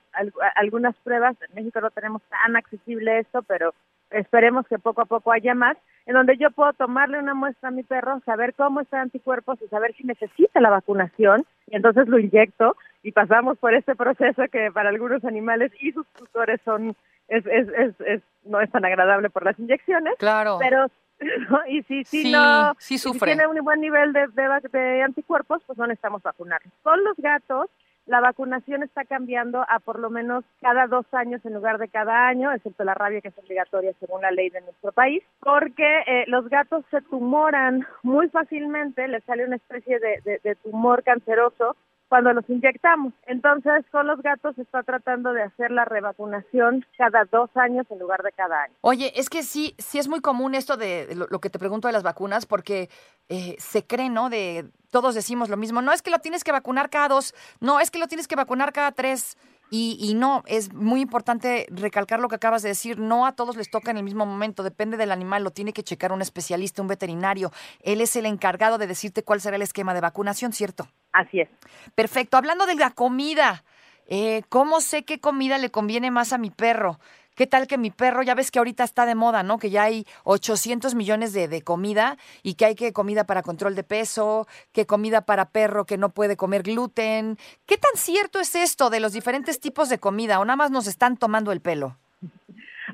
algunas 0.57 0.95
pruebas, 0.97 1.37
en 1.43 1.55
México 1.55 1.81
no 1.81 1.91
tenemos 1.91 2.23
tan 2.23 2.57
accesible 2.57 3.21
esto, 3.21 3.43
pero 3.43 3.73
esperemos 4.11 4.67
que 4.67 4.79
poco 4.79 5.00
a 5.02 5.07
poco 5.07 5.33
haya 5.33 5.55
más, 5.55 5.76
en 6.07 6.14
donde 6.14 6.37
yo 6.37 6.50
puedo 6.50 6.73
tomarle 6.75 7.19
una 7.19 7.35
muestra 7.35 7.69
a 7.69 7.73
mi 7.73 7.83
perro, 7.83 8.21
saber 8.26 8.55
cómo 8.55 8.81
está 8.81 9.00
anticuerpos 9.00 9.61
y 9.62 9.69
saber 9.69 9.95
si 9.95 10.05
necesita 10.05 10.61
la 10.61 10.71
vacunación, 10.71 11.45
y 11.69 11.76
entonces 11.76 12.09
lo 12.09 12.19
inyecto 12.19 12.76
y 13.02 13.12
pasamos 13.12 13.59
por 13.59 13.75
este 13.75 13.95
proceso 13.95 14.43
que 14.50 14.71
para 14.73 14.91
algunos 14.91 15.25
animales 15.25 15.73
y 15.81 15.93
sus 15.93 16.07
tutores 16.09 16.61
son 16.64 16.95
es, 17.29 17.47
es, 17.47 17.69
es, 17.69 18.00
es 18.00 18.23
no 18.45 18.61
es 18.61 18.71
tan 18.71 18.85
agradable 18.85 19.31
por 19.31 19.45
las 19.45 19.59
inyecciones, 19.59 20.14
claro. 20.19 20.59
pero 20.61 20.87
y 21.69 21.83
si, 21.83 22.05
si 22.05 22.33
no 22.33 22.75
si 22.79 22.99
tiene 23.19 23.47
un 23.47 23.59
buen 23.64 23.81
nivel 23.81 24.12
de, 24.12 24.29
de, 24.29 25.02
anticuerpos, 25.02 25.62
pues 25.67 25.79
no 25.79 25.87
necesitamos 25.87 26.23
vacunar. 26.23 26.61
Con 26.83 27.02
los 27.05 27.17
gatos, 27.17 27.69
la 28.07 28.21
vacunación 28.21 28.83
está 28.83 29.05
cambiando 29.05 29.64
a 29.69 29.79
por 29.79 29.99
lo 29.99 30.11
menos 30.11 30.45
cada 30.61 30.87
dos 30.87 31.07
años 31.12 31.41
en 31.45 31.55
lugar 31.55 31.79
de 31.79 31.88
cada 31.88 32.26
año, 32.26 32.52
excepto 32.52 32.85
la 32.85 32.95
rabia 32.95 33.21
que 33.21 33.29
es 33.29 33.38
obligatoria 33.38 33.93
según 34.00 34.23
la 34.23 34.31
ley 34.31 34.50
de 34.50 34.61
nuestro 34.61 34.93
país, 34.93 35.23
porque 35.41 36.00
eh, 36.07 36.25
los 36.26 36.49
gatos 36.49 36.85
se 36.91 37.00
tumoran 37.02 37.87
muy 38.02 38.29
fácilmente, 38.29 39.07
les 39.07 39.23
sale 39.25 39.45
una 39.45 39.57
especie 39.57 39.99
de, 40.00 40.41
de 40.43 40.55
tumor 40.57 41.02
canceroso 41.05 41.76
cuando 42.12 42.35
los 42.35 42.45
inyectamos. 42.50 43.14
Entonces, 43.25 43.87
con 43.90 44.07
los 44.07 44.21
gatos 44.21 44.54
se 44.57 44.61
está 44.61 44.83
tratando 44.83 45.33
de 45.33 45.45
hacer 45.45 45.71
la 45.71 45.87
revacunación 45.87 46.85
cada 46.99 47.25
dos 47.25 47.49
años 47.54 47.87
en 47.88 48.00
lugar 48.00 48.23
de 48.23 48.31
cada 48.33 48.64
año. 48.64 48.75
Oye, 48.83 49.19
es 49.19 49.31
que 49.31 49.42
sí, 49.42 49.75
sí 49.78 49.99
es 49.99 50.09
muy 50.09 50.21
común 50.21 50.54
esto 50.54 50.76
de 50.76 51.14
lo, 51.14 51.40
que 51.40 51.49
te 51.49 51.59
pregunto 51.59 51.88
de 51.88 51.92
las 51.92 52.02
vacunas, 52.02 52.45
porque 52.45 52.90
eh, 53.31 53.57
se 53.59 53.87
cree, 53.87 54.11
¿no? 54.11 54.28
De 54.28 54.66
todos 54.90 55.14
decimos 55.14 55.49
lo 55.49 55.57
mismo. 55.57 55.81
No 55.81 55.90
es 55.90 56.02
que 56.02 56.11
lo 56.11 56.19
tienes 56.19 56.45
que 56.45 56.52
vacunar 56.52 56.90
cada 56.90 57.09
dos, 57.09 57.35
no 57.61 57.81
es 57.81 57.90
que 57.90 57.99
lo 57.99 58.09
tienes 58.09 58.28
que 58.28 58.37
vacunar 58.37 58.75
cada 58.75 58.92
tres. 58.92 59.38
Y, 59.75 59.97
y, 59.99 60.12
no, 60.12 60.43
es 60.47 60.75
muy 60.75 61.00
importante 61.00 61.67
recalcar 61.71 62.21
lo 62.21 62.29
que 62.29 62.35
acabas 62.35 62.61
de 62.61 62.69
decir, 62.69 62.99
no 62.99 63.25
a 63.25 63.33
todos 63.33 63.57
les 63.57 63.71
toca 63.71 63.91
en 63.91 63.97
el 63.97 64.02
mismo 64.02 64.26
momento, 64.26 64.62
depende 64.62 64.99
del 64.99 65.11
animal, 65.11 65.45
lo 65.45 65.50
tiene 65.50 65.73
que 65.73 65.83
checar 65.83 66.12
un 66.12 66.21
especialista, 66.21 66.83
un 66.83 66.88
veterinario. 66.88 67.50
Él 67.81 68.02
es 68.02 68.14
el 68.17 68.26
encargado 68.26 68.76
de 68.76 68.87
decirte 68.87 69.23
cuál 69.23 69.41
será 69.41 69.57
el 69.57 69.62
esquema 69.62 69.95
de 69.95 70.02
vacunación, 70.02 70.52
¿cierto? 70.52 70.88
Así 71.12 71.41
es. 71.41 71.49
Perfecto. 71.95 72.37
Hablando 72.37 72.67
de 72.67 72.75
la 72.75 72.91
comida, 72.91 73.64
eh, 74.07 74.43
¿cómo 74.50 74.83
sé 74.83 75.05
qué 75.05 75.21
comida 75.21 75.57
le 75.57 75.71
conviene 75.71 76.11
más 76.11 76.35
a 76.35 76.38
mi 76.38 76.50
perro? 76.50 77.00
¿Qué 77.34 77.46
tal 77.46 77.66
que 77.66 77.78
mi 77.78 77.90
perro, 77.90 78.22
ya 78.22 78.34
ves 78.34 78.50
que 78.50 78.58
ahorita 78.58 78.84
está 78.84 79.06
de 79.06 79.14
moda, 79.14 79.42
¿no? 79.42 79.58
Que 79.58 79.70
ya 79.70 79.84
hay 79.84 80.04
800 80.24 80.94
millones 80.94 81.32
de, 81.32 81.48
de, 81.48 81.62
comida 81.62 82.16
y 82.42 82.54
que 82.54 82.66
hay 82.66 82.74
que 82.74 82.92
comida 82.92 83.24
para 83.24 83.42
control 83.42 83.74
de 83.74 83.84
peso, 83.84 84.46
que 84.72 84.86
comida 84.86 85.22
para 85.22 85.46
perro 85.46 85.86
que 85.86 85.96
no 85.96 86.10
puede 86.10 86.36
comer 86.36 86.62
gluten. 86.62 87.38
¿Qué 87.66 87.76
tan 87.78 87.94
cierto 87.94 88.38
es 88.38 88.54
esto 88.54 88.90
de 88.90 89.00
los 89.00 89.12
diferentes 89.12 89.60
tipos 89.60 89.88
de 89.88 89.98
comida 89.98 90.40
o 90.40 90.44
nada 90.44 90.56
más 90.56 90.70
nos 90.70 90.86
están 90.86 91.16
tomando 91.16 91.52
el 91.52 91.60
pelo? 91.60 91.96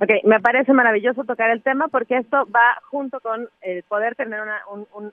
Ok, 0.01 0.11
me 0.25 0.39
parece 0.39 0.73
maravilloso 0.73 1.25
tocar 1.25 1.51
el 1.51 1.63
tema 1.63 1.89
porque 1.89 2.19
esto 2.19 2.47
va 2.55 2.81
junto 2.89 3.19
con 3.19 3.49
el 3.63 3.83
poder 3.83 4.15
tener 4.15 4.41
una, 4.41 4.63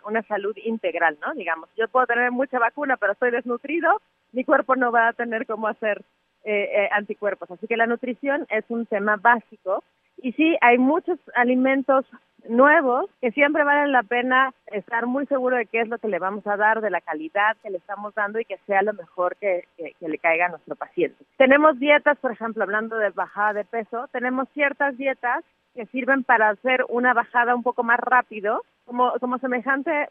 una 0.05 0.21
salud 0.23 0.55
integral, 0.63 1.17
¿no? 1.25 1.33
Digamos, 1.33 1.69
yo 1.75 1.87
puedo 1.87 2.05
tener 2.05 2.31
mucha 2.31 2.59
vacuna, 2.59 2.95
pero 2.97 3.13
estoy 3.13 3.31
desnutrido, 3.31 3.99
mi 4.33 4.43
cuerpo 4.43 4.75
no 4.75 4.91
va 4.91 5.07
a 5.07 5.13
tener 5.13 5.47
cómo 5.47 5.67
hacer 5.67 6.03
eh, 6.45 6.69
eh, 6.71 6.89
anticuerpos. 6.91 7.49
Así 7.49 7.67
que 7.67 7.75
la 7.75 7.87
nutrición 7.87 8.45
es 8.49 8.63
un 8.69 8.85
tema 8.85 9.17
básico. 9.17 9.83
Y 10.17 10.31
sí, 10.33 10.55
hay 10.61 10.77
muchos 10.77 11.19
alimentos 11.33 12.05
nuevos 12.49 13.09
que 13.21 13.31
siempre 13.31 13.63
valen 13.63 13.91
la 13.91 14.03
pena 14.03 14.53
estar 14.67 15.05
muy 15.05 15.25
seguro 15.27 15.55
de 15.57 15.65
qué 15.65 15.81
es 15.81 15.87
lo 15.87 15.97
que 15.97 16.07
le 16.07 16.19
vamos 16.19 16.45
a 16.47 16.57
dar, 16.57 16.81
de 16.81 16.89
la 16.89 17.01
calidad 17.01 17.57
que 17.61 17.69
le 17.69 17.77
estamos 17.77 18.13
dando 18.15 18.39
y 18.39 18.45
que 18.45 18.57
sea 18.65 18.81
lo 18.81 18.93
mejor 18.93 19.35
que, 19.37 19.65
le 19.99 20.17
caiga 20.17 20.47
a 20.47 20.49
nuestro 20.49 20.75
paciente. 20.75 21.23
Tenemos 21.37 21.79
dietas, 21.79 22.17
por 22.19 22.31
ejemplo, 22.31 22.63
hablando 22.63 22.97
de 22.97 23.09
bajada 23.09 23.53
de 23.53 23.65
peso, 23.65 24.07
tenemos 24.11 24.47
ciertas 24.53 24.97
dietas 24.97 25.43
que 25.73 25.85
sirven 25.87 26.23
para 26.23 26.49
hacer 26.49 26.85
una 26.89 27.13
bajada 27.13 27.53
un 27.53 27.63
poco 27.63 27.83
más 27.83 27.99
rápido, 27.99 28.63
como, 28.85 29.11
como 29.19 29.37
semejante, 29.39 30.09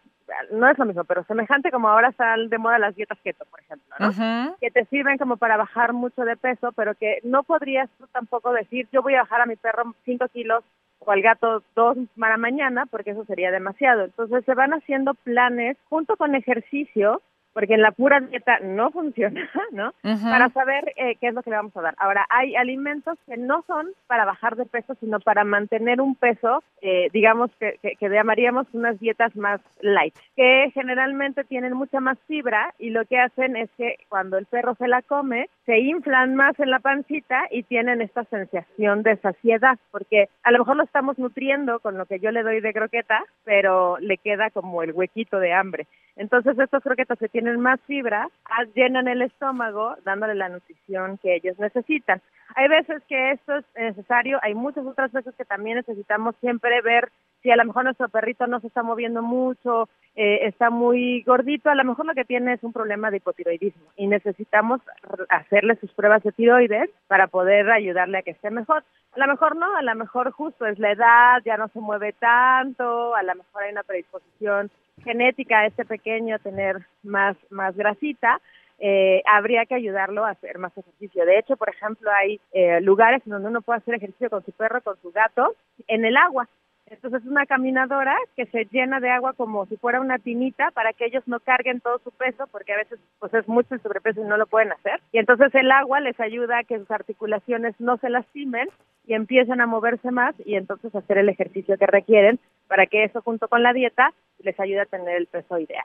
no 0.50 0.68
es 0.68 0.78
lo 0.78 0.84
mismo, 0.84 1.04
pero 1.04 1.24
semejante 1.24 1.70
como 1.70 1.88
ahora 1.88 2.08
están 2.08 2.48
de 2.48 2.58
moda 2.58 2.78
las 2.78 2.94
dietas 2.94 3.18
keto, 3.22 3.44
por 3.46 3.60
ejemplo, 3.60 3.94
¿no? 3.98 4.56
Que 4.60 4.70
te 4.70 4.84
sirven 4.86 5.16
como 5.16 5.36
para 5.36 5.56
bajar 5.56 5.92
mucho 5.92 6.22
de 6.24 6.36
peso, 6.36 6.72
pero 6.72 6.94
que 6.94 7.20
no 7.22 7.44
podrías 7.44 7.88
tú 7.98 8.06
tampoco 8.08 8.52
decir, 8.52 8.88
yo 8.92 9.02
voy 9.02 9.14
a 9.14 9.22
bajar 9.22 9.40
a 9.40 9.46
mi 9.46 9.56
perro 9.56 9.94
5 10.04 10.28
kilos 10.28 10.64
o 11.04 11.10
al 11.10 11.22
gato 11.22 11.62
dos 11.74 11.96
para 12.18 12.36
mañana, 12.36 12.86
porque 12.86 13.10
eso 13.10 13.24
sería 13.24 13.50
demasiado. 13.50 14.04
Entonces 14.04 14.44
se 14.44 14.54
van 14.54 14.72
haciendo 14.72 15.14
planes 15.14 15.76
junto 15.88 16.16
con 16.16 16.34
ejercicio 16.34 17.20
porque 17.54 17.74
en 17.74 17.82
la 17.82 17.92
pura 17.92 18.20
dieta 18.20 18.58
no 18.60 18.90
funciona, 18.90 19.48
¿no? 19.70 19.94
Para 20.02 20.50
saber 20.50 20.92
eh, 20.96 21.16
qué 21.20 21.28
es 21.28 21.34
lo 21.34 21.42
que 21.42 21.50
le 21.50 21.56
vamos 21.56 21.74
a 21.76 21.80
dar. 21.80 21.94
Ahora, 21.98 22.26
hay 22.28 22.56
alimentos 22.56 23.16
que 23.26 23.38
no 23.38 23.64
son 23.66 23.86
para 24.06 24.26
bajar 24.26 24.56
de 24.56 24.66
peso, 24.66 24.94
sino 25.00 25.20
para 25.20 25.44
mantener 25.44 26.00
un 26.00 26.16
peso, 26.16 26.62
eh, 26.82 27.08
digamos 27.12 27.50
que, 27.58 27.78
que, 27.80 27.94
que, 27.96 28.08
llamaríamos 28.08 28.66
unas 28.72 28.98
dietas 28.98 29.34
más 29.36 29.60
light, 29.80 30.14
que 30.36 30.70
generalmente 30.74 31.44
tienen 31.44 31.74
mucha 31.74 32.00
más 32.00 32.18
fibra 32.26 32.74
y 32.78 32.90
lo 32.90 33.04
que 33.06 33.18
hacen 33.18 33.56
es 33.56 33.70
que 33.78 33.96
cuando 34.08 34.36
el 34.36 34.46
perro 34.46 34.74
se 34.74 34.88
la 34.88 35.02
come, 35.02 35.48
se 35.66 35.78
inflan 35.78 36.34
más 36.34 36.58
en 36.60 36.70
la 36.70 36.78
pancita 36.78 37.44
y 37.50 37.62
tienen 37.62 38.02
esta 38.02 38.24
sensación 38.24 39.02
de 39.02 39.16
saciedad, 39.16 39.78
porque 39.90 40.28
a 40.42 40.50
lo 40.50 40.58
mejor 40.58 40.76
lo 40.76 40.84
estamos 40.84 41.18
nutriendo 41.18 41.80
con 41.80 41.96
lo 41.96 42.06
que 42.06 42.20
yo 42.20 42.30
le 42.30 42.42
doy 42.42 42.60
de 42.60 42.74
croqueta, 42.74 43.24
pero 43.44 43.96
le 43.98 44.18
queda 44.18 44.50
como 44.50 44.82
el 44.82 44.92
huequito 44.92 45.38
de 45.38 45.54
hambre. 45.54 45.86
Entonces 46.16 46.58
estos 46.58 46.82
croquetas 46.82 47.18
se 47.18 47.28
tienen 47.28 47.60
más 47.60 47.80
fibra, 47.86 48.28
llenan 48.74 49.08
el 49.08 49.22
estómago 49.22 49.96
dándole 50.04 50.34
la 50.34 50.48
nutrición 50.48 51.18
que 51.18 51.34
ellos 51.34 51.58
necesitan. 51.58 52.20
Hay 52.56 52.68
veces 52.68 53.02
que 53.08 53.32
esto 53.32 53.56
es 53.56 53.64
necesario, 53.74 54.38
hay 54.42 54.54
muchas 54.54 54.84
otras 54.84 55.10
veces 55.12 55.34
que 55.34 55.44
también 55.44 55.76
necesitamos 55.78 56.36
siempre 56.40 56.82
ver 56.82 57.10
si 57.44 57.50
a 57.50 57.56
lo 57.56 57.64
mejor 57.66 57.84
nuestro 57.84 58.08
perrito 58.08 58.46
no 58.46 58.58
se 58.60 58.68
está 58.68 58.82
moviendo 58.82 59.22
mucho, 59.22 59.90
eh, 60.16 60.46
está 60.46 60.70
muy 60.70 61.22
gordito, 61.24 61.68
a 61.68 61.74
lo 61.74 61.84
mejor 61.84 62.06
lo 62.06 62.14
que 62.14 62.24
tiene 62.24 62.54
es 62.54 62.64
un 62.64 62.72
problema 62.72 63.10
de 63.10 63.18
hipotiroidismo 63.18 63.82
y 63.96 64.06
necesitamos 64.06 64.80
hacerle 65.28 65.76
sus 65.76 65.92
pruebas 65.92 66.22
de 66.22 66.32
tiroides 66.32 66.88
para 67.06 67.26
poder 67.26 67.70
ayudarle 67.70 68.16
a 68.16 68.22
que 68.22 68.30
esté 68.30 68.50
mejor. 68.50 68.82
A 69.12 69.18
lo 69.18 69.26
mejor 69.26 69.56
no, 69.56 69.76
a 69.76 69.82
lo 69.82 69.94
mejor 69.94 70.30
justo 70.30 70.64
es 70.64 70.78
la 70.78 70.92
edad, 70.92 71.42
ya 71.44 71.58
no 71.58 71.68
se 71.68 71.80
mueve 71.80 72.14
tanto, 72.14 73.14
a 73.14 73.22
lo 73.22 73.34
mejor 73.34 73.62
hay 73.62 73.72
una 73.72 73.82
predisposición 73.82 74.70
genética 75.02 75.58
a 75.58 75.66
este 75.66 75.84
pequeño 75.84 76.38
tener 76.38 76.86
más, 77.02 77.36
más 77.50 77.76
grasita, 77.76 78.40
eh, 78.78 79.22
habría 79.26 79.66
que 79.66 79.74
ayudarlo 79.74 80.24
a 80.24 80.30
hacer 80.30 80.56
más 80.56 80.72
ejercicio. 80.78 81.26
De 81.26 81.38
hecho, 81.38 81.58
por 81.58 81.68
ejemplo, 81.68 82.10
hay 82.10 82.40
eh, 82.52 82.80
lugares 82.80 83.20
donde 83.26 83.48
uno 83.48 83.60
puede 83.60 83.80
hacer 83.80 83.96
ejercicio 83.96 84.30
con 84.30 84.42
su 84.46 84.52
perro, 84.52 84.80
con 84.80 84.96
su 85.02 85.12
gato, 85.12 85.54
en 85.86 86.06
el 86.06 86.16
agua. 86.16 86.48
Entonces 86.94 87.22
es 87.22 87.30
una 87.30 87.46
caminadora 87.46 88.16
que 88.36 88.46
se 88.46 88.66
llena 88.70 89.00
de 89.00 89.10
agua 89.10 89.32
como 89.32 89.66
si 89.66 89.76
fuera 89.76 90.00
una 90.00 90.18
tinita 90.18 90.70
para 90.70 90.92
que 90.92 91.06
ellos 91.06 91.22
no 91.26 91.40
carguen 91.40 91.80
todo 91.80 91.98
su 91.98 92.10
peso 92.12 92.46
porque 92.52 92.72
a 92.72 92.76
veces 92.76 92.98
pues 93.18 93.34
es 93.34 93.48
mucho 93.48 93.74
el 93.74 93.82
sobrepeso 93.82 94.20
y 94.20 94.24
no 94.24 94.36
lo 94.36 94.46
pueden 94.46 94.72
hacer. 94.72 95.00
Y 95.12 95.18
entonces 95.18 95.54
el 95.54 95.70
agua 95.70 96.00
les 96.00 96.18
ayuda 96.20 96.58
a 96.58 96.64
que 96.64 96.78
sus 96.78 96.90
articulaciones 96.90 97.74
no 97.78 97.96
se 97.98 98.10
lastimen 98.10 98.68
y 99.06 99.14
empiecen 99.14 99.60
a 99.60 99.66
moverse 99.66 100.10
más 100.10 100.34
y 100.44 100.54
entonces 100.54 100.94
hacer 100.94 101.18
el 101.18 101.28
ejercicio 101.28 101.76
que 101.76 101.86
requieren 101.86 102.38
para 102.68 102.86
que 102.86 103.04
eso 103.04 103.20
junto 103.22 103.48
con 103.48 103.62
la 103.62 103.72
dieta 103.72 104.12
les 104.38 104.58
ayude 104.58 104.80
a 104.80 104.86
tener 104.86 105.16
el 105.16 105.26
peso 105.26 105.58
ideal. 105.58 105.84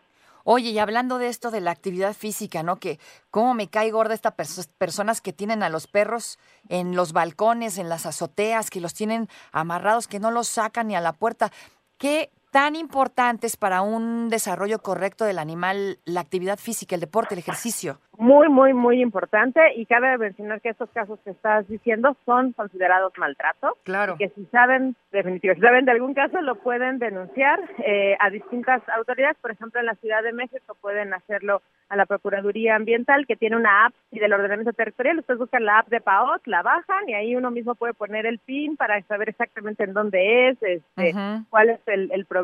Oye, 0.52 0.72
y 0.72 0.80
hablando 0.80 1.20
de 1.20 1.28
esto 1.28 1.52
de 1.52 1.62
la 1.62 1.70
actividad 1.70 2.16
física, 2.16 2.64
¿no? 2.64 2.80
Que 2.80 3.00
cómo 3.30 3.54
me 3.54 3.68
cae 3.68 3.92
gorda 3.92 4.16
estas 4.16 4.34
personas 4.80 5.22
que 5.22 5.32
tienen 5.32 5.62
a 5.62 5.70
los 5.70 5.86
perros 5.86 6.40
en 6.70 6.96
los 6.96 7.14
balcones, 7.14 7.78
en 7.78 7.88
las 7.88 8.08
azoteas, 8.08 8.72
que 8.72 8.82
los 8.82 8.96
tienen 8.96 9.30
amarrados, 9.52 10.08
que 10.08 10.20
no 10.20 10.32
los 10.32 10.48
sacan 10.48 10.88
ni 10.88 10.96
a 10.96 11.02
la 11.02 11.14
puerta. 11.14 11.52
¿Qué 12.00 12.32
tan 12.52 12.76
importante 12.76 13.48
es 13.48 13.58
para 13.58 13.82
un 13.82 14.30
desarrollo 14.30 14.80
correcto 14.80 15.26
del 15.26 15.40
animal 15.40 16.00
la 16.06 16.22
actividad 16.22 16.58
física, 16.58 16.96
el 16.96 17.02
deporte, 17.02 17.36
el 17.36 17.40
ejercicio? 17.40 18.00
muy, 18.20 18.50
muy, 18.50 18.74
muy 18.74 19.02
importante 19.02 19.62
y 19.78 19.86
cabe 19.86 20.18
mencionar 20.18 20.60
que 20.60 20.70
estos 20.70 20.90
casos 20.90 21.18
que 21.24 21.32
estás 21.32 21.66
diciendo 21.70 22.18
son 22.26 22.52
considerados 22.52 23.14
maltrato. 23.18 23.78
Claro. 23.84 24.16
Y 24.16 24.18
que 24.18 24.30
si 24.36 24.46
saben, 24.48 24.98
definitivamente, 25.14 25.62
si 25.62 25.66
saben 25.66 25.86
de 25.86 25.92
algún 25.94 26.14
caso, 26.14 26.42
lo 26.42 26.56
pueden 26.56 27.00
denunciar 27.00 27.62
eh, 27.78 28.18
a 28.20 28.30
distintas 28.30 28.82
autoridades. 28.90 29.38
Por 29.42 29.52
ejemplo, 29.52 29.80
en 29.80 29.86
la 29.86 29.96
Ciudad 29.96 30.22
de 30.22 30.34
México 30.34 30.76
pueden 30.82 31.14
hacerlo 31.14 31.62
a 31.88 31.96
la 31.96 32.06
Procuraduría 32.06 32.76
Ambiental, 32.76 33.26
que 33.26 33.38
tiene 33.38 33.56
una 33.56 33.86
app 33.86 33.94
y 34.12 34.20
del 34.20 34.34
ordenamiento 34.34 34.74
territorial. 34.74 35.20
Ustedes 35.20 35.40
buscan 35.40 35.64
la 35.64 35.80
app 35.80 35.88
de 35.88 36.02
PAOT, 36.02 36.46
la 36.46 36.62
bajan 36.62 37.08
y 37.08 37.14
ahí 37.14 37.38
uno 37.38 37.52
mismo 37.52 37.76
puede 37.76 37.94
poner 37.94 38.26
el 38.26 38.40
PIN 38.40 38.76
para 38.76 39.02
saber 39.04 39.30
exactamente 39.30 39.86
en 39.86 39.94
dónde 39.94 40.50
es, 40.50 40.58
este, 40.62 41.14
cuál 41.50 41.70
es 41.70 41.80
el, 41.88 42.12
el 42.12 42.26
problema 42.26 42.39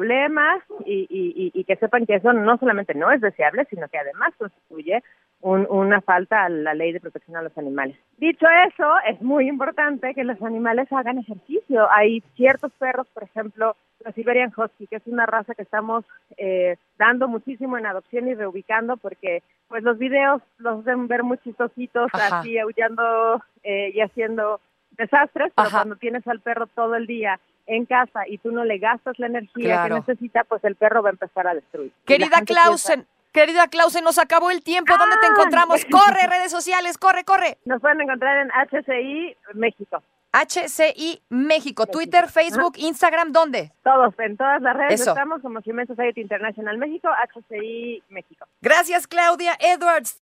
y, 0.85 1.07
y, 1.09 1.51
y 1.53 1.63
que 1.63 1.75
sepan 1.77 2.05
que 2.05 2.15
eso 2.15 2.33
no 2.33 2.57
solamente 2.57 2.93
no 2.93 3.11
es 3.11 3.21
deseable, 3.21 3.65
sino 3.69 3.87
que 3.87 3.97
además 3.97 4.33
constituye 4.37 5.03
una 5.41 6.01
falta 6.01 6.45
a 6.45 6.49
la 6.49 6.73
ley 6.73 6.91
de 6.91 6.99
protección 6.99 7.37
a 7.37 7.43
los 7.43 7.55
animales. 7.57 7.95
Dicho 8.17 8.47
eso, 8.67 8.93
es 9.07 9.21
muy 9.21 9.47
importante 9.47 10.15
que 10.15 10.23
los 10.23 10.41
animales 10.41 10.91
hagan 10.91 11.19
ejercicio. 11.19 11.87
Hay 11.91 12.21
ciertos 12.35 12.71
perros, 12.79 13.07
por 13.13 13.23
ejemplo, 13.23 13.75
los 14.03 14.15
Siberian 14.15 14.51
Husky, 14.55 14.87
que 14.87 14.95
es 14.95 15.07
una 15.07 15.25
raza 15.25 15.53
que 15.53 15.61
estamos 15.61 16.03
eh, 16.37 16.77
dando 16.97 17.27
muchísimo 17.27 17.77
en 17.77 17.85
adopción 17.85 18.27
y 18.27 18.33
reubicando 18.33 18.97
porque 18.97 19.43
pues 19.67 19.83
los 19.83 19.97
videos 19.99 20.41
los 20.57 20.83
deben 20.83 21.07
ver 21.07 21.23
muy 21.23 21.37
chistositos, 21.39 22.09
así 22.13 22.57
aullando 22.57 23.43
eh, 23.63 23.91
y 23.93 24.01
haciendo 24.01 24.59
desastres, 24.91 25.51
pero 25.55 25.69
cuando 25.69 25.95
tienes 25.95 26.25
al 26.27 26.39
perro 26.39 26.67
todo 26.67 26.95
el 26.95 27.05
día 27.05 27.39
en 27.67 27.85
casa 27.85 28.27
y 28.27 28.37
tú 28.37 28.51
no 28.51 28.63
le 28.63 28.77
gastas 28.77 29.17
la 29.19 29.27
energía 29.27 29.83
que 29.83 29.93
necesita, 29.93 30.43
pues 30.43 30.63
el 30.63 30.75
perro 30.75 31.01
va 31.01 31.09
a 31.09 31.13
empezar 31.13 31.47
a 31.47 31.53
destruir. 31.53 31.91
Querida 32.05 32.41
Clausen, 32.45 33.07
Querida 33.31 33.67
Clausen, 33.67 34.03
nos 34.03 34.17
acabó 34.17 34.49
el 34.49 34.63
tiempo. 34.63 34.93
¿Dónde 34.97 35.17
te 35.17 35.27
encontramos? 35.27 35.85
Corre, 35.91 36.25
redes 36.27 36.51
sociales, 36.51 36.97
corre, 36.97 37.25
corre. 37.25 37.57
Nos 37.65 37.81
pueden 37.81 37.99
encontrar 37.99 38.37
en 38.37 38.49
HCI 38.49 39.35
México. 39.55 40.01
HCI 40.31 41.21
México, 41.29 41.85
Twitter, 41.85 42.27
Facebook, 42.27 42.73
Instagram, 42.77 43.31
¿dónde? 43.31 43.71
Todos, 43.83 44.13
en 44.19 44.35
todas 44.35 44.61
las 44.61 44.75
redes 44.75 45.01
estamos 45.01 45.41
como 45.41 45.59
Human 45.65 45.87
Society 45.87 46.21
International 46.21 46.77
México, 46.77 47.09
HCI 47.33 48.03
México. 48.09 48.45
Gracias, 48.61 49.07
Claudia 49.07 49.53
Edwards. 49.59 50.21